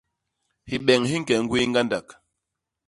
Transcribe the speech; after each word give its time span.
Hibeñ 0.69 1.01
hi 1.09 1.17
ñke 1.21 1.33
ñgwéé 1.43 1.65
ñgandak. 1.69 2.07